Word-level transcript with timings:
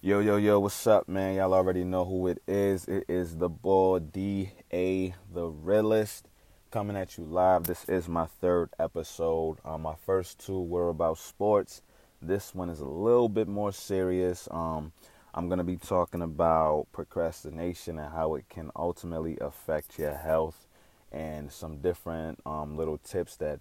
Yo, 0.00 0.20
yo, 0.20 0.36
yo, 0.36 0.60
what's 0.60 0.86
up, 0.86 1.08
man? 1.08 1.34
Y'all 1.34 1.52
already 1.52 1.82
know 1.82 2.04
who 2.04 2.28
it 2.28 2.40
is. 2.46 2.84
It 2.84 3.06
is 3.08 3.38
the 3.38 3.48
boy 3.48 3.98
D.A. 3.98 5.12
The 5.34 5.46
Realist 5.48 6.28
coming 6.70 6.96
at 6.96 7.18
you 7.18 7.24
live. 7.24 7.64
This 7.64 7.84
is 7.88 8.08
my 8.08 8.26
third 8.26 8.70
episode. 8.78 9.56
Um, 9.64 9.82
my 9.82 9.96
first 9.96 10.38
two 10.38 10.62
were 10.62 10.88
about 10.88 11.18
sports. 11.18 11.82
This 12.22 12.54
one 12.54 12.70
is 12.70 12.78
a 12.78 12.86
little 12.86 13.28
bit 13.28 13.48
more 13.48 13.72
serious. 13.72 14.46
Um, 14.52 14.92
I'm 15.34 15.48
going 15.48 15.58
to 15.58 15.64
be 15.64 15.76
talking 15.76 16.22
about 16.22 16.86
procrastination 16.92 17.98
and 17.98 18.12
how 18.12 18.36
it 18.36 18.48
can 18.48 18.70
ultimately 18.76 19.36
affect 19.40 19.98
your 19.98 20.14
health 20.14 20.68
and 21.10 21.50
some 21.50 21.78
different 21.78 22.38
um, 22.46 22.76
little 22.76 22.98
tips 22.98 23.34
that 23.38 23.58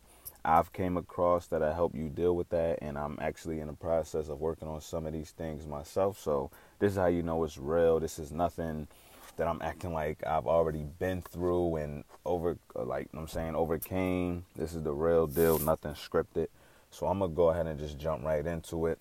I've 0.47 0.71
came 0.71 0.95
across 0.95 1.47
that 1.47 1.61
I 1.61 1.73
help 1.73 1.93
you 1.93 2.07
deal 2.07 2.33
with 2.33 2.47
that, 2.49 2.79
and 2.81 2.97
I'm 2.97 3.17
actually 3.19 3.59
in 3.59 3.67
the 3.67 3.73
process 3.73 4.29
of 4.29 4.39
working 4.39 4.69
on 4.69 4.79
some 4.79 5.05
of 5.05 5.11
these 5.11 5.31
things 5.31 5.67
myself. 5.67 6.17
So 6.17 6.51
this 6.79 6.93
is 6.93 6.97
how 6.97 7.07
you 7.07 7.21
know 7.21 7.43
it's 7.43 7.57
real. 7.57 7.99
This 7.99 8.17
is 8.17 8.31
nothing 8.31 8.87
that 9.35 9.45
I'm 9.45 9.61
acting 9.61 9.93
like 9.93 10.25
I've 10.25 10.47
already 10.47 10.85
been 10.99 11.21
through 11.21 11.75
and 11.75 12.05
over, 12.25 12.57
like 12.75 13.09
I'm 13.13 13.27
saying, 13.27 13.55
overcame. 13.55 14.45
This 14.55 14.73
is 14.73 14.83
the 14.83 14.93
real 14.93 15.27
deal, 15.27 15.59
nothing 15.59 15.91
scripted. 15.95 16.47
So 16.91 17.07
I'm 17.07 17.19
gonna 17.19 17.33
go 17.33 17.49
ahead 17.49 17.67
and 17.67 17.77
just 17.77 17.99
jump 17.99 18.23
right 18.23 18.45
into 18.45 18.85
it. 18.85 18.99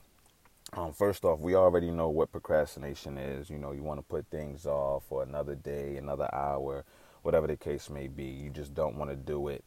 Um, 0.72 0.92
first 0.92 1.24
off, 1.24 1.38
we 1.38 1.55
already 1.55 1.92
know 1.92 2.08
what 2.08 2.33
procrastination 2.33 3.19
is. 3.19 3.50
You 3.50 3.58
know, 3.58 3.70
you 3.70 3.84
want 3.84 4.00
to 4.00 4.05
put 4.05 4.27
things 4.33 4.66
off 4.66 5.05
for 5.08 5.22
another 5.22 5.55
day, 5.55 5.97
another 5.97 6.28
hour, 6.34 6.84
whatever 7.22 7.47
the 7.47 7.56
case 7.56 7.88
may 7.88 8.08
be. 8.08 8.24
You 8.24 8.50
just 8.50 8.74
don't 8.74 8.97
want 8.97 9.10
to 9.10 9.16
do 9.16 9.47
it 9.47 9.64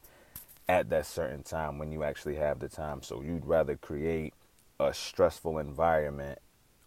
at 0.69 0.89
that 0.91 1.07
certain 1.07 1.41
time 1.41 1.79
when 1.79 1.91
you 1.91 2.03
actually 2.03 2.35
have 2.35 2.59
the 2.59 2.69
time. 2.69 3.01
So 3.01 3.23
you'd 3.23 3.45
rather 3.45 3.75
create 3.75 4.35
a 4.79 4.93
stressful 4.93 5.57
environment 5.57 6.37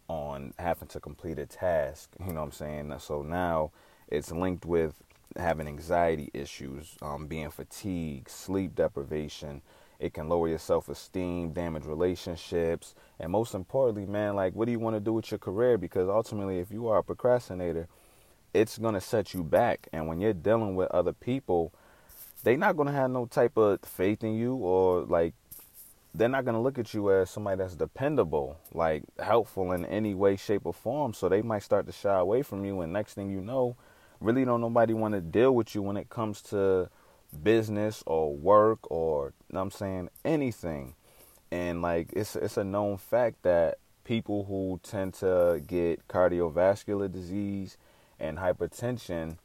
on 0.06 0.54
having 0.59 0.86
to 0.88 1.00
complete 1.00 1.38
a 1.40 1.46
task. 1.46 2.10
You 2.20 2.32
know 2.32 2.40
what 2.40 2.46
I'm 2.46 2.52
saying? 2.52 2.95
So 3.00 3.23
now 3.23 3.73
it's 4.09 4.30
linked 4.30 4.65
with 4.65 5.02
having 5.37 5.66
anxiety 5.66 6.30
issues, 6.32 6.96
um, 7.02 7.26
being 7.26 7.51
fatigued, 7.51 8.30
sleep 8.30 8.76
deprivation. 8.76 9.62
It 9.98 10.14
can 10.14 10.29
lower 10.29 10.48
your 10.48 10.59
self 10.59 10.88
esteem, 10.88 11.52
damage 11.52 11.85
relationships, 11.85 12.95
and 13.18 13.32
most 13.32 13.52
importantly, 13.52 14.07
man, 14.07 14.37
like 14.37 14.54
what 14.54 14.66
do 14.66 14.73
you 14.73 14.79
want 14.79 14.95
to 14.95 15.01
do 15.01 15.12
with 15.12 15.30
your 15.30 15.38
career? 15.38 15.76
Because 15.76 16.09
ultimately, 16.09 16.60
if 16.60 16.70
you 16.70 16.87
are 16.87 16.98
a 16.98 17.04
procrastinator, 17.04 17.88
it's 18.54 18.79
going 18.79 18.95
to 18.95 19.01
set 19.01 19.35
you 19.35 19.42
back. 19.42 19.88
And 19.92 20.07
when 20.07 20.20
you're 20.20 20.32
dealing 20.35 20.76
with 20.76 20.88
other 20.92 21.12
people, 21.12 21.73
they 22.43 22.57
not 22.57 22.76
gonna 22.76 22.93
have 22.93 23.10
no 23.10 23.26
type 23.26 23.57
of 23.57 23.80
faith 23.82 24.24
in 24.24 24.35
you 24.35 24.54
or 24.54 25.02
like 25.02 25.35
they're 26.15 26.29
not 26.29 26.45
gonna 26.45 26.60
look 26.60 26.79
at 26.79 26.93
you 26.93 27.10
as 27.10 27.30
somebody 27.30 27.59
that's 27.59 27.74
dependable, 27.74 28.59
like 28.74 29.02
helpful 29.18 29.73
in 29.73 29.85
any 29.87 30.15
way, 30.15 30.37
shape, 30.37 30.63
or 30.65 30.74
form. 30.74 31.15
So 31.15 31.29
they 31.29 31.43
might 31.43 31.63
start 31.63 31.87
to 31.87 31.93
shy 31.93 32.18
away 32.18 32.43
from 32.43 32.65
you, 32.65 32.80
and 32.82 32.93
next 32.93 33.15
thing 33.15 33.30
you 33.30 33.40
know, 33.40 33.76
really 34.20 34.45
don't 34.45 34.60
nobody 34.60 34.93
want 34.93 35.15
to 35.15 35.20
deal 35.20 35.54
with 35.54 35.74
you 35.74 35.82
when 35.82 35.96
it 35.96 36.10
comes 36.10 36.43
to 36.43 36.90
business 37.43 38.02
or 38.07 38.35
work 38.35 38.79
or 38.90 39.32
I'm 39.52 39.70
saying 39.70 40.10
anything. 40.24 40.95
And 41.51 41.82
like 41.82 42.09
it's 42.13 42.37
it's 42.37 42.57
a 42.57 42.65
known 42.65 42.98
fact 42.98 43.43
that 43.43 43.79
people 44.04 44.45
who 44.45 44.80
tend 44.82 45.15
to 45.15 45.63
get 45.66 46.07
cardiovascular 46.09 47.10
disease 47.10 47.76
and 48.18 48.38
hypertension 48.38 49.38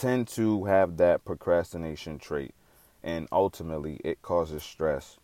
tend 0.00 0.26
to 0.26 0.64
have 0.64 0.96
that 0.96 1.26
procrastination 1.26 2.18
trait, 2.18 2.54
and 3.02 3.28
ultimately 3.30 4.00
it 4.02 4.22
causes 4.22 4.62
stress. 4.62 5.18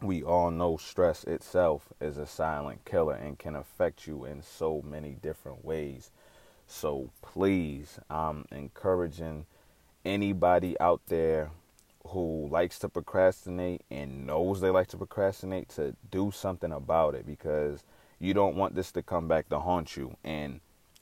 We 0.00 0.22
all 0.22 0.50
know 0.50 0.78
stress 0.78 1.24
itself 1.24 1.92
is 2.00 2.16
a 2.16 2.26
silent 2.26 2.86
killer 2.86 3.14
and 3.14 3.38
can 3.38 3.54
affect 3.54 4.06
you 4.06 4.24
in 4.24 4.42
so 4.42 4.80
many 4.80 5.10
different 5.20 5.62
ways. 5.62 6.10
So 6.66 7.10
please, 7.20 7.98
I'm 8.08 8.46
encouraging 8.50 9.44
anybody 10.06 10.74
out 10.80 11.02
there 11.08 11.50
who 12.06 12.48
likes 12.50 12.78
to 12.78 12.88
procrastinate 12.88 13.82
and 13.90 14.26
knows 14.26 14.62
they 14.62 14.70
like 14.70 14.88
to 14.88 14.96
procrastinate 14.96 15.68
to 15.68 15.94
do 16.10 16.30
something 16.30 16.72
about 16.72 17.14
it 17.14 17.26
because 17.26 17.84
you 18.18 18.32
don't 18.32 18.56
want 18.56 18.74
this 18.74 18.90
to 18.92 19.02
come 19.02 19.28
back 19.28 19.50
to 19.50 19.60
haunt 19.60 19.98
you. 19.98 20.16
And 20.24 20.60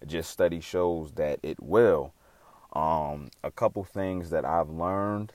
just 0.09 0.31
study 0.31 0.61
shows 0.61 1.13
that 1.13 1.39
it 1.45 1.63
will. 1.63 2.13
Um, 2.73 3.31
a 3.43 3.51
couple 3.51 3.83
things 3.85 4.31
that 4.31 4.45
I've 4.45 4.71
learned. 4.71 5.33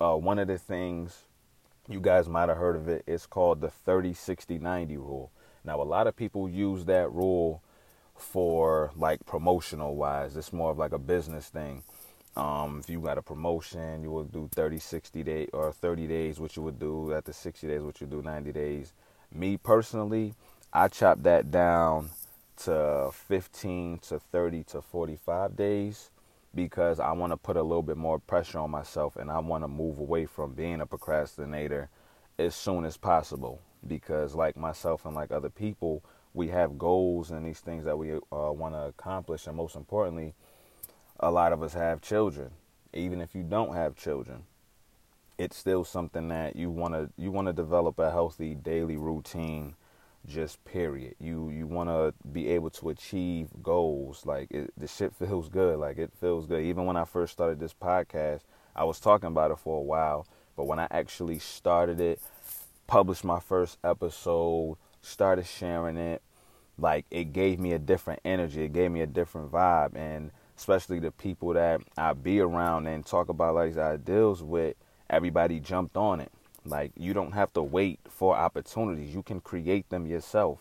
Uh, 0.00 0.16
one 0.16 0.38
of 0.38 0.48
the 0.48 0.58
things 0.58 1.24
you 1.88 2.00
guys 2.00 2.28
might 2.28 2.48
have 2.48 2.58
heard 2.58 2.76
of 2.76 2.88
it. 2.88 3.04
It's 3.06 3.26
called 3.26 3.60
the 3.60 3.70
30 3.70 4.14
60 4.14 4.58
90 4.58 4.96
rule. 4.96 5.30
Now, 5.64 5.80
a 5.80 5.84
lot 5.84 6.06
of 6.06 6.16
people 6.16 6.48
use 6.48 6.84
that 6.86 7.12
rule 7.12 7.62
for 8.16 8.90
like 8.96 9.24
promotional 9.26 9.94
wise. 9.94 10.36
It's 10.36 10.52
more 10.52 10.70
of 10.70 10.78
like 10.78 10.92
a 10.92 10.98
business 10.98 11.48
thing. 11.48 11.82
Um, 12.36 12.80
if 12.82 12.90
you 12.90 13.00
got 13.00 13.18
a 13.18 13.22
promotion, 13.22 14.02
you 14.02 14.10
will 14.10 14.24
do 14.24 14.48
30, 14.52 14.78
60 14.78 15.22
days 15.22 15.48
or 15.52 15.72
30 15.72 16.08
days, 16.08 16.40
what 16.40 16.56
you 16.56 16.62
would 16.62 16.80
do 16.80 17.14
after 17.14 17.32
60 17.32 17.68
days, 17.68 17.82
what 17.82 18.00
you 18.00 18.08
do 18.08 18.22
90 18.22 18.50
days. 18.50 18.92
Me 19.32 19.56
personally, 19.56 20.34
I 20.72 20.88
chop 20.88 21.22
that 21.22 21.52
down 21.52 22.10
to 22.56 23.10
15 23.12 23.98
to 24.08 24.18
30 24.18 24.64
to 24.64 24.82
45 24.82 25.56
days 25.56 26.10
because 26.54 27.00
I 27.00 27.12
want 27.12 27.32
to 27.32 27.36
put 27.36 27.56
a 27.56 27.62
little 27.62 27.82
bit 27.82 27.96
more 27.96 28.18
pressure 28.18 28.58
on 28.58 28.70
myself 28.70 29.16
and 29.16 29.30
I 29.30 29.38
want 29.40 29.64
to 29.64 29.68
move 29.68 29.98
away 29.98 30.26
from 30.26 30.54
being 30.54 30.80
a 30.80 30.86
procrastinator 30.86 31.90
as 32.38 32.54
soon 32.54 32.84
as 32.84 32.96
possible. 32.96 33.60
Because, 33.86 34.34
like 34.34 34.56
myself 34.56 35.04
and 35.04 35.14
like 35.14 35.30
other 35.30 35.50
people, 35.50 36.02
we 36.32 36.48
have 36.48 36.78
goals 36.78 37.30
and 37.30 37.46
these 37.46 37.60
things 37.60 37.84
that 37.84 37.98
we 37.98 38.12
uh, 38.14 38.18
want 38.30 38.74
to 38.74 38.86
accomplish. 38.86 39.46
And 39.46 39.56
most 39.56 39.76
importantly, 39.76 40.34
a 41.20 41.30
lot 41.30 41.52
of 41.52 41.62
us 41.62 41.74
have 41.74 42.00
children. 42.00 42.50
Even 42.94 43.20
if 43.20 43.34
you 43.34 43.42
don't 43.42 43.74
have 43.74 43.94
children, 43.94 44.44
it's 45.38 45.56
still 45.56 45.84
something 45.84 46.28
that 46.28 46.56
you 46.56 46.70
want 46.70 46.94
to 46.94 47.10
you 47.16 47.30
want 47.30 47.48
to 47.48 47.52
develop 47.52 47.98
a 47.98 48.10
healthy 48.10 48.54
daily 48.54 48.96
routine 48.96 49.74
just 50.26 50.64
period. 50.64 51.14
You 51.20 51.50
you 51.50 51.66
want 51.66 51.88
to 51.88 52.14
be 52.32 52.48
able 52.48 52.70
to 52.70 52.90
achieve 52.90 53.48
goals. 53.62 54.24
Like 54.24 54.50
it, 54.50 54.72
the 54.76 54.86
shit 54.86 55.14
feels 55.14 55.48
good. 55.48 55.78
Like 55.78 55.98
it 55.98 56.12
feels 56.20 56.46
good. 56.46 56.62
Even 56.64 56.86
when 56.86 56.96
I 56.96 57.04
first 57.04 57.32
started 57.32 57.60
this 57.60 57.74
podcast, 57.74 58.40
I 58.74 58.84
was 58.84 59.00
talking 59.00 59.28
about 59.28 59.50
it 59.50 59.58
for 59.58 59.78
a 59.78 59.82
while, 59.82 60.26
but 60.56 60.66
when 60.66 60.78
I 60.78 60.88
actually 60.90 61.38
started 61.38 62.00
it, 62.00 62.20
published 62.86 63.24
my 63.24 63.40
first 63.40 63.78
episode, 63.84 64.76
started 65.00 65.46
sharing 65.46 65.96
it, 65.96 66.22
like 66.78 67.06
it 67.10 67.32
gave 67.32 67.58
me 67.60 67.72
a 67.72 67.78
different 67.78 68.20
energy. 68.24 68.64
It 68.64 68.72
gave 68.72 68.90
me 68.90 69.00
a 69.00 69.06
different 69.06 69.52
vibe, 69.52 69.94
and 69.96 70.30
especially 70.56 70.98
the 70.98 71.10
people 71.10 71.52
that 71.54 71.80
I 71.96 72.12
be 72.12 72.40
around 72.40 72.86
and 72.86 73.04
talk 73.04 73.28
about 73.28 73.54
like 73.54 73.76
ideals 73.76 74.42
with, 74.42 74.76
everybody 75.08 75.60
jumped 75.60 75.96
on 75.96 76.20
it. 76.20 76.32
Like 76.64 76.92
you 76.96 77.12
don't 77.12 77.32
have 77.32 77.52
to 77.54 77.62
wait 77.62 78.00
for 78.08 78.36
opportunities. 78.36 79.14
You 79.14 79.22
can 79.22 79.40
create 79.40 79.88
them 79.90 80.06
yourself. 80.06 80.60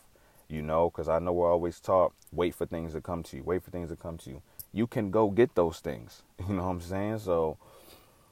You 0.49 0.61
know, 0.61 0.89
because 0.89 1.09
I 1.09 1.19
know 1.19 1.33
we're 1.33 1.51
always 1.51 1.79
taught 1.79 2.13
wait 2.31 2.53
for 2.53 2.65
things 2.65 2.93
to 2.93 3.01
come 3.01 3.23
to 3.23 3.37
you. 3.37 3.43
Wait 3.43 3.63
for 3.63 3.71
things 3.71 3.89
to 3.89 3.95
come 3.95 4.17
to 4.19 4.29
you. 4.29 4.41
You 4.71 4.87
can 4.87 5.09
go 5.09 5.29
get 5.29 5.55
those 5.55 5.79
things. 5.79 6.23
You 6.47 6.55
know 6.55 6.63
what 6.63 6.69
I'm 6.71 6.81
saying? 6.81 7.19
So, 7.19 7.57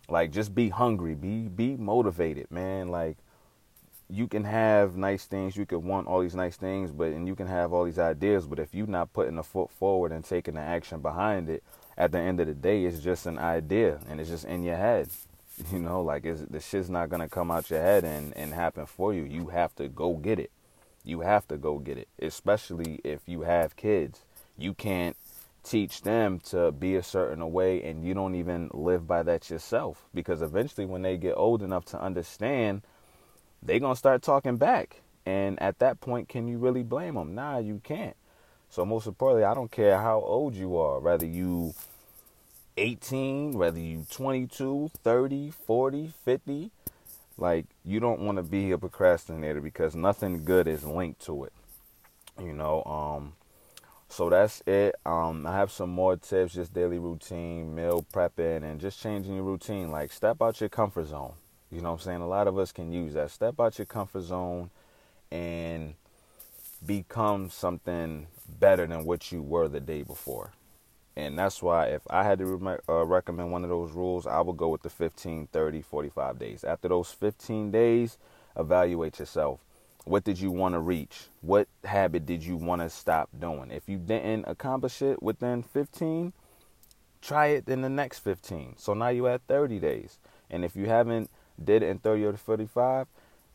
like, 0.09 0.31
just 0.31 0.53
be 0.53 0.69
hungry. 0.69 1.15
Be 1.15 1.47
be 1.47 1.77
motivated, 1.77 2.51
man. 2.51 2.89
Like, 2.89 3.17
you 4.09 4.27
can 4.27 4.43
have 4.43 4.97
nice 4.97 5.25
things. 5.25 5.55
You 5.55 5.65
can 5.65 5.83
want 5.85 6.07
all 6.07 6.21
these 6.21 6.35
nice 6.35 6.57
things, 6.57 6.91
but 6.91 7.07
and 7.07 7.27
you 7.27 7.35
can 7.35 7.47
have 7.47 7.71
all 7.71 7.85
these 7.85 7.99
ideas. 7.99 8.45
But 8.45 8.59
if 8.59 8.75
you're 8.75 8.87
not 8.87 9.13
putting 9.13 9.37
a 9.37 9.43
foot 9.43 9.71
forward 9.71 10.11
and 10.11 10.23
taking 10.25 10.55
the 10.55 10.61
action 10.61 10.99
behind 10.99 11.49
it, 11.49 11.63
at 11.97 12.11
the 12.11 12.19
end 12.19 12.39
of 12.39 12.47
the 12.47 12.53
day, 12.53 12.85
it's 12.85 12.99
just 12.99 13.25
an 13.25 13.37
idea 13.37 13.99
and 14.09 14.19
it's 14.19 14.29
just 14.29 14.45
in 14.45 14.63
your 14.63 14.75
head. 14.75 15.07
You 15.71 15.79
know, 15.79 16.01
like 16.01 16.25
it's, 16.25 16.41
the 16.41 16.59
shit's 16.59 16.89
not 16.89 17.09
gonna 17.09 17.29
come 17.29 17.51
out 17.51 17.69
your 17.69 17.81
head 17.81 18.03
and, 18.03 18.35
and 18.35 18.53
happen 18.53 18.85
for 18.85 19.13
you. 19.13 19.23
You 19.23 19.47
have 19.47 19.75
to 19.75 19.87
go 19.87 20.13
get 20.13 20.39
it. 20.39 20.51
You 21.03 21.21
have 21.21 21.47
to 21.49 21.57
go 21.57 21.79
get 21.79 21.97
it. 21.97 22.07
Especially 22.19 22.99
if 23.03 23.21
you 23.27 23.41
have 23.41 23.75
kids. 23.75 24.23
You 24.57 24.73
can't 24.73 25.15
teach 25.63 26.01
them 26.01 26.39
to 26.39 26.71
be 26.71 26.95
a 26.95 27.03
certain 27.03 27.51
way 27.51 27.83
and 27.83 28.03
you 28.03 28.13
don't 28.13 28.35
even 28.35 28.69
live 28.73 29.07
by 29.07 29.23
that 29.23 29.49
yourself. 29.49 30.07
Because 30.13 30.41
eventually 30.41 30.85
when 30.85 31.01
they 31.01 31.17
get 31.17 31.33
old 31.33 31.61
enough 31.61 31.85
to 31.85 32.01
understand, 32.01 32.81
they're 33.61 33.79
gonna 33.79 33.95
start 33.95 34.21
talking 34.21 34.57
back. 34.57 35.01
And 35.25 35.61
at 35.61 35.79
that 35.79 36.01
point, 36.01 36.29
can 36.29 36.47
you 36.47 36.57
really 36.57 36.83
blame 36.83 37.15
them? 37.15 37.35
Nah, 37.35 37.59
you 37.59 37.81
can't. 37.83 38.15
So 38.69 38.85
most 38.85 39.05
importantly, 39.05 39.43
I 39.43 39.53
don't 39.53 39.71
care 39.71 39.99
how 39.99 40.21
old 40.21 40.55
you 40.55 40.77
are, 40.77 40.99
whether 40.99 41.25
you 41.25 41.73
18, 42.81 43.53
whether 43.53 43.79
you 43.79 44.07
22, 44.09 44.89
30, 45.03 45.51
40, 45.51 46.13
50, 46.25 46.71
like 47.37 47.65
you 47.85 47.99
don't 47.99 48.21
want 48.21 48.37
to 48.37 48.43
be 48.43 48.71
a 48.71 48.77
procrastinator 48.77 49.61
because 49.61 49.95
nothing 49.95 50.43
good 50.43 50.67
is 50.67 50.83
linked 50.83 51.23
to 51.25 51.43
it. 51.43 51.53
You 52.41 52.53
know, 52.53 52.83
um 52.85 53.33
so 54.09 54.31
that's 54.31 54.63
it. 54.65 54.95
Um 55.05 55.45
I 55.45 55.55
have 55.55 55.71
some 55.71 55.91
more 55.91 56.17
tips, 56.17 56.55
just 56.55 56.73
daily 56.73 56.97
routine, 56.97 57.75
meal 57.75 58.03
prepping 58.11 58.63
and 58.63 58.81
just 58.81 58.99
changing 58.99 59.35
your 59.35 59.43
routine. 59.43 59.91
Like 59.91 60.11
step 60.11 60.41
out 60.41 60.59
your 60.59 60.69
comfort 60.69 61.05
zone. 61.05 61.33
You 61.71 61.81
know 61.81 61.91
what 61.91 62.01
I'm 62.01 62.03
saying? 62.03 62.21
A 62.21 62.27
lot 62.27 62.47
of 62.47 62.57
us 62.57 62.71
can 62.71 62.91
use 62.91 63.13
that. 63.13 63.29
Step 63.29 63.59
out 63.59 63.77
your 63.77 63.85
comfort 63.85 64.21
zone 64.23 64.71
and 65.31 65.93
become 66.83 67.51
something 67.51 68.25
better 68.59 68.87
than 68.87 69.05
what 69.05 69.31
you 69.31 69.43
were 69.43 69.67
the 69.67 69.79
day 69.79 70.01
before. 70.01 70.51
And 71.15 71.37
that's 71.37 71.61
why 71.61 71.87
if 71.87 72.01
I 72.09 72.23
had 72.23 72.39
to 72.39 72.45
re- 72.45 72.77
uh, 72.87 73.05
recommend 73.05 73.51
one 73.51 73.63
of 73.63 73.69
those 73.69 73.91
rules, 73.91 74.25
I 74.25 74.39
would 74.41 74.57
go 74.57 74.69
with 74.69 74.81
the 74.81 74.89
15, 74.89 75.47
30, 75.51 75.81
45 75.81 76.39
days. 76.39 76.63
After 76.63 76.87
those 76.87 77.11
15 77.11 77.71
days, 77.71 78.17
evaluate 78.55 79.19
yourself. 79.19 79.59
What 80.05 80.23
did 80.23 80.39
you 80.39 80.51
want 80.51 80.73
to 80.73 80.79
reach? 80.79 81.27
What 81.41 81.67
habit 81.83 82.25
did 82.25 82.43
you 82.43 82.55
want 82.55 82.81
to 82.81 82.89
stop 82.89 83.29
doing? 83.37 83.71
If 83.71 83.87
you 83.87 83.97
didn't 83.97 84.45
accomplish 84.47 85.01
it 85.01 85.21
within 85.21 85.61
15, 85.63 86.33
try 87.21 87.47
it 87.47 87.67
in 87.67 87.81
the 87.81 87.89
next 87.89 88.19
15. 88.19 88.75
So 88.77 88.93
now 88.93 89.09
you're 89.09 89.29
at 89.29 89.41
30 89.47 89.79
days. 89.79 90.17
And 90.49 90.65
if 90.65 90.75
you 90.75 90.87
haven't 90.87 91.29
did 91.63 91.83
it 91.83 91.89
in 91.89 91.99
30 91.99 92.25
or 92.25 92.37
45, 92.37 93.07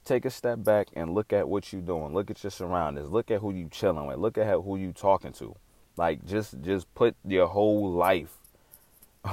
take 0.04 0.24
a 0.24 0.30
step 0.30 0.62
back 0.62 0.88
and 0.94 1.14
look 1.14 1.32
at 1.32 1.48
what 1.48 1.72
you're 1.72 1.82
doing. 1.82 2.14
Look 2.14 2.30
at 2.30 2.44
your 2.44 2.52
surroundings. 2.52 3.10
Look 3.10 3.30
at 3.30 3.40
who 3.40 3.52
you 3.52 3.68
chilling 3.68 4.06
with. 4.06 4.18
Look 4.18 4.38
at 4.38 4.46
who 4.46 4.76
you 4.76 4.92
talking 4.92 5.32
to. 5.34 5.56
Like 5.96 6.24
just 6.26 6.60
just 6.62 6.92
put 6.94 7.16
your 7.26 7.46
whole 7.46 7.90
life 7.92 8.36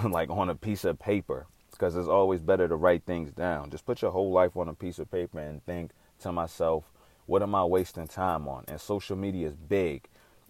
like 0.10 0.30
on 0.30 0.50
a 0.50 0.56
piece 0.56 0.86
of 0.86 1.00
paper 1.00 1.48
because 1.72 1.96
it's 1.96 2.08
always 2.08 2.42
better 2.42 2.68
to 2.68 2.76
write 2.76 3.04
things 3.04 3.32
down. 3.32 3.70
Just 3.70 3.86
put 3.86 4.02
your 4.02 4.12
whole 4.12 4.32
life 4.32 4.56
on 4.56 4.70
a 4.70 4.74
piece 4.74 5.00
of 5.00 5.12
paper 5.12 5.40
and 5.40 5.64
think 5.66 5.92
to 6.22 6.32
myself, 6.32 6.86
what 7.26 7.42
am 7.42 7.56
I 7.56 7.66
wasting 7.66 8.08
time 8.08 8.48
on? 8.48 8.64
And 8.68 8.80
social 8.80 9.16
media 9.16 9.48
is 9.48 9.56
big. 9.56 10.08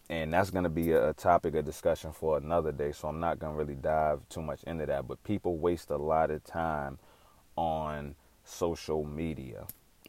And 0.09 0.33
that's 0.33 0.49
going 0.49 0.65
to 0.65 0.69
be 0.69 0.91
a, 0.91 1.13
topic 1.13 1.55
of 1.55 1.65
discussion 1.65 2.11
for 2.11 2.37
another 2.37 2.71
day. 2.71 2.91
So 2.91 3.07
I'm 3.07 3.19
not 3.19 3.39
going 3.39 3.53
to 3.53 3.57
really 3.57 3.75
dive 3.75 4.19
too 4.29 4.41
much 4.41 4.61
into 4.63 4.85
that. 4.85 5.07
But 5.07 5.23
people 5.23 5.57
waste 5.57 5.89
a 5.89 5.97
lot 5.97 6.29
of 6.29 6.43
time 6.43 6.99
on 7.55 8.15
social 8.43 9.05
media. 9.05 9.65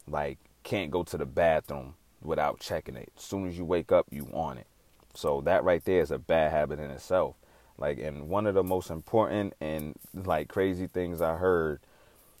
Like, 0.07 0.37
can't 0.63 0.91
go 0.91 1.03
to 1.03 1.17
the 1.17 1.25
bathroom 1.25 1.95
without 2.21 2.59
checking 2.59 2.97
it. 2.97 3.11
As 3.17 3.23
soon 3.23 3.47
as 3.47 3.57
you 3.57 3.63
wake 3.63 3.91
up, 3.91 4.05
you 4.11 4.27
on 4.33 4.57
it. 4.57 4.67
So 5.15 5.41
that 5.41 5.63
right 5.63 5.83
there 5.83 6.01
is 6.01 6.11
a 6.11 6.19
bad 6.19 6.51
habit 6.51 6.79
in 6.79 6.91
itself. 6.91 7.35
Like, 7.77 7.99
and 7.99 8.29
one 8.29 8.47
of 8.47 8.53
the 8.53 8.63
most 8.63 8.89
important 8.89 9.53
and 9.59 9.95
like 10.13 10.47
crazy 10.47 10.87
things 10.87 11.21
I 11.21 11.35
heard 11.35 11.79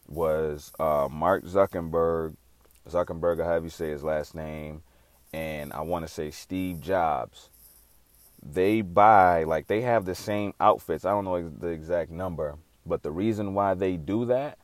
was 0.07 0.71
uh, 0.79 1.07
Mark 1.11 1.45
Zuckerberg, 1.45 2.35
Zuckerberg, 2.89 3.41
I 3.41 3.51
have 3.51 3.63
you 3.63 3.69
say 3.69 3.89
his 3.89 4.03
last 4.03 4.35
name, 4.35 4.83
and 5.33 5.73
I 5.73 5.81
want 5.81 6.05
to 6.05 6.13
say 6.13 6.31
Steve 6.31 6.79
Jobs. 6.79 7.49
They 8.41 8.81
buy 8.81 9.43
like 9.43 9.67
they 9.67 9.81
have 9.81 10.05
the 10.05 10.15
same 10.15 10.53
outfits. 10.59 11.03
I 11.03 11.11
don't 11.11 11.25
know 11.25 11.49
the 11.49 11.69
exact 11.69 12.11
number, 12.11 12.57
but 12.85 13.01
the 13.01 13.11
reason 13.11 13.55
why 13.55 13.73
they 13.73 13.97
do 13.97 14.25
that 14.25 14.59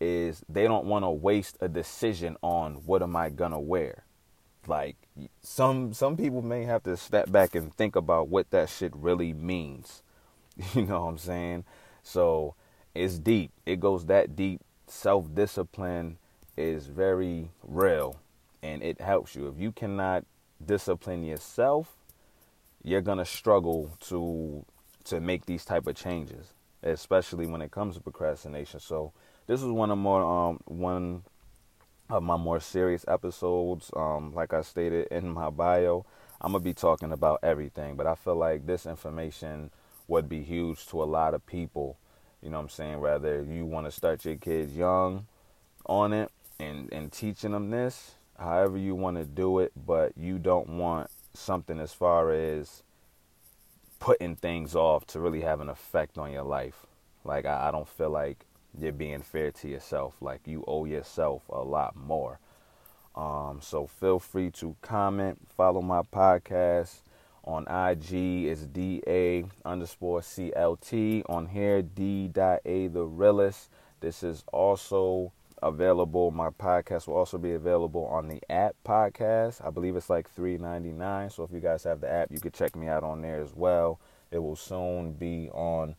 is 0.00 0.42
they 0.48 0.64
don't 0.64 0.86
want 0.86 1.04
to 1.04 1.10
waste 1.10 1.58
a 1.60 1.68
decision 1.68 2.36
on 2.42 2.74
what 2.86 3.02
am 3.02 3.16
I 3.16 3.30
gonna 3.30 3.58
wear. 3.58 4.04
Like 4.68 4.96
some 5.42 5.94
some 5.94 6.16
people 6.16 6.42
may 6.42 6.64
have 6.64 6.82
to 6.84 6.96
step 6.96 7.32
back 7.32 7.54
and 7.54 7.74
think 7.74 7.96
about 7.96 8.28
what 8.28 8.50
that 8.50 8.68
shit 8.68 8.94
really 8.94 9.32
means. 9.32 10.02
You 10.74 10.82
know 10.86 11.04
what 11.04 11.10
I'm 11.10 11.18
saying? 11.18 11.64
So 12.02 12.54
it's 12.94 13.18
deep. 13.18 13.52
It 13.64 13.78
goes 13.78 14.06
that 14.06 14.34
deep. 14.34 14.60
Self 14.88 15.32
discipline 15.32 16.18
is 16.56 16.86
very 16.88 17.50
real 17.62 18.20
and 18.62 18.82
it 18.82 19.00
helps 19.00 19.36
you. 19.36 19.46
If 19.48 19.58
you 19.58 19.70
cannot 19.70 20.24
discipline 20.64 21.22
yourself, 21.22 21.94
you're 22.82 23.00
gonna 23.02 23.24
struggle 23.24 23.90
to 24.08 24.64
to 25.04 25.20
make 25.20 25.46
these 25.46 25.64
type 25.64 25.86
of 25.86 25.94
changes, 25.94 26.52
especially 26.82 27.46
when 27.46 27.62
it 27.62 27.70
comes 27.70 27.94
to 27.94 28.00
procrastination. 28.00 28.80
So 28.80 29.12
this 29.46 29.62
is 29.62 29.70
one 29.70 29.90
of 29.90 29.98
more 29.98 30.24
um 30.24 30.60
one 30.66 31.22
of 32.10 32.22
my 32.22 32.36
more 32.36 32.60
serious 32.60 33.04
episodes. 33.08 33.90
Um, 33.94 34.34
like 34.34 34.52
I 34.52 34.62
stated 34.62 35.08
in 35.08 35.28
my 35.30 35.50
bio, 35.50 36.06
I'm 36.40 36.52
gonna 36.52 36.64
be 36.64 36.74
talking 36.74 37.12
about 37.12 37.40
everything, 37.42 37.96
but 37.96 38.06
I 38.06 38.14
feel 38.14 38.36
like 38.36 38.66
this 38.66 38.86
information 38.86 39.70
would 40.06 40.28
be 40.28 40.42
huge 40.42 40.86
to 40.86 41.02
a 41.02 41.04
lot 41.04 41.34
of 41.34 41.46
people. 41.46 41.98
You 42.42 42.50
know 42.50 42.58
what 42.58 42.64
I'm 42.64 42.68
saying? 42.70 43.00
Whether 43.00 43.42
you 43.42 43.66
want 43.66 43.86
to 43.86 43.90
start 43.90 44.24
your 44.24 44.36
kids 44.36 44.76
young 44.76 45.26
on 45.86 46.12
it 46.12 46.30
and, 46.58 46.92
and 46.92 47.12
teaching 47.12 47.52
them 47.52 47.70
this, 47.70 48.12
however 48.38 48.78
you 48.78 48.94
want 48.94 49.16
to 49.16 49.24
do 49.24 49.58
it, 49.58 49.72
but 49.76 50.12
you 50.16 50.38
don't 50.38 50.68
want 50.68 51.10
something 51.34 51.78
as 51.78 51.92
far 51.92 52.32
as 52.32 52.82
putting 53.98 54.36
things 54.36 54.74
off 54.74 55.06
to 55.08 55.20
really 55.20 55.40
have 55.40 55.60
an 55.60 55.68
effect 55.68 56.16
on 56.16 56.32
your 56.32 56.44
life. 56.44 56.86
Like 57.24 57.44
I, 57.44 57.68
I 57.68 57.70
don't 57.70 57.88
feel 57.88 58.10
like 58.10 58.44
you're 58.78 58.92
being 58.92 59.22
fair 59.22 59.50
to 59.50 59.68
yourself. 59.68 60.16
Like 60.20 60.46
you 60.46 60.64
owe 60.66 60.84
yourself 60.84 61.42
a 61.48 61.60
lot 61.60 61.96
more. 61.96 62.38
Um, 63.14 63.58
so 63.60 63.86
feel 63.86 64.18
free 64.18 64.50
to 64.52 64.76
comment, 64.80 65.40
follow 65.56 65.82
my 65.82 66.02
podcast 66.02 67.00
on 67.44 67.62
IG. 67.66 68.46
It's 68.46 68.62
DA 68.66 69.44
underscore 69.64 70.20
CLT. 70.20 71.22
On 71.28 71.46
here, 71.46 71.82
D.A 71.82 72.88
the 72.88 73.04
realist. 73.04 73.70
This 74.00 74.22
is 74.22 74.44
also 74.52 75.32
available. 75.62 76.30
My 76.30 76.50
podcast 76.50 77.08
will 77.08 77.16
also 77.16 77.38
be 77.38 77.52
available 77.52 78.06
on 78.06 78.28
the 78.28 78.40
app 78.50 78.76
podcast. 78.86 79.66
I 79.66 79.70
believe 79.70 79.96
it's 79.96 80.10
like 80.10 80.30
three 80.30 80.56
ninety 80.56 80.92
nine. 80.92 81.30
So 81.30 81.42
if 81.42 81.50
you 81.50 81.60
guys 81.60 81.82
have 81.84 82.00
the 82.00 82.10
app, 82.10 82.30
you 82.30 82.38
can 82.38 82.52
check 82.52 82.76
me 82.76 82.86
out 82.86 83.02
on 83.02 83.22
there 83.22 83.40
as 83.40 83.54
well. 83.54 83.98
It 84.30 84.38
will 84.38 84.56
soon 84.56 85.12
be 85.14 85.48
on 85.52 85.96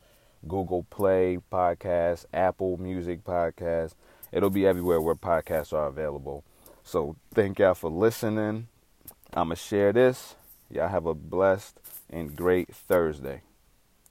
Google 0.48 0.86
Play 0.90 1.40
Podcast, 1.52 2.26
Apple 2.34 2.78
Music 2.78 3.24
Podcast. 3.24 3.94
It'll 4.32 4.50
be 4.50 4.66
everywhere 4.66 5.02
where 5.02 5.16
podcasts 5.16 5.74
are 5.74 5.88
available. 5.88 6.44
So 6.84 7.16
thank 7.34 7.60
y'all 7.60 7.74
for 7.74 7.90
listening. 7.90 8.68
I'ma 9.34 9.56
share 9.56 9.94
this. 9.94 10.36
Y'all 10.70 10.88
have 10.88 11.06
a 11.06 11.14
blessed 11.14 11.80
and 12.10 12.36
great 12.36 12.74
Thursday. 12.74 13.42